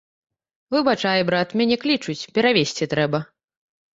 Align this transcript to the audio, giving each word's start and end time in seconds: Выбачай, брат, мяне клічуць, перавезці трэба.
Выбачай, 0.75 1.21
брат, 1.27 1.53
мяне 1.61 1.77
клічуць, 1.85 2.29
перавезці 2.37 2.87
трэба. 2.95 3.19